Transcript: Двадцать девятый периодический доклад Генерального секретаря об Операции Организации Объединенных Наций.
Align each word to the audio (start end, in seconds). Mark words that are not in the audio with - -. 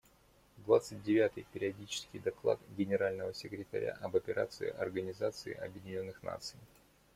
Двадцать 0.57 1.03
девятый 1.03 1.45
периодический 1.53 2.17
доклад 2.17 2.59
Генерального 2.75 3.35
секретаря 3.35 3.99
об 4.01 4.15
Операции 4.15 4.67
Организации 4.79 5.53
Объединенных 5.53 6.23
Наций. 6.23 6.57